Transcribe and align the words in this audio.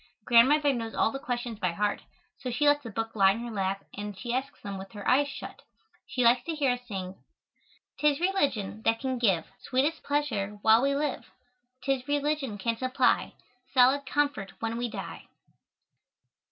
Grandmother 0.25 0.73
knows 0.73 0.95
all 0.95 1.11
the 1.11 1.19
questions 1.19 1.59
by 1.59 1.73
heart, 1.73 2.01
so 2.39 2.49
she 2.49 2.65
lets 2.67 2.81
the 2.81 2.89
book 2.89 3.15
lie 3.15 3.33
in 3.33 3.39
her 3.41 3.51
lap 3.51 3.83
and 3.95 4.17
she 4.17 4.33
asks 4.33 4.59
them 4.61 4.79
with 4.79 4.91
her 4.93 5.07
eyes 5.07 5.27
shut. 5.27 5.61
She 6.07 6.23
likes 6.23 6.43
to 6.45 6.55
hear 6.55 6.71
us 6.71 6.79
sing: 6.87 7.23
"'Tis 7.99 8.19
religion 8.19 8.81
that 8.83 8.99
can 8.99 9.19
give 9.19 9.45
Sweetest 9.59 10.01
pleasure 10.01 10.57
while 10.63 10.81
we 10.81 10.95
live, 10.95 11.29
'Tis 11.83 12.07
religion 12.07 12.57
can 12.57 12.77
supply 12.77 13.35
Solid 13.75 14.07
comfort 14.07 14.53
when 14.59 14.75
we 14.75 14.89
die." 14.89 15.27